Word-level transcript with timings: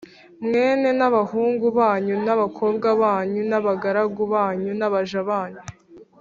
mwe 0.47 0.65
n 0.99 1.01
abahungu 1.07 1.65
banyu 1.79 2.15
n 2.25 2.27
abakobwa 2.35 2.87
banyu 3.01 3.41
n 3.49 3.53
abagaragu 3.59 4.23
banyu 4.33 4.71
n 4.79 4.81
abaja 4.87 5.21
banyu 5.31 5.61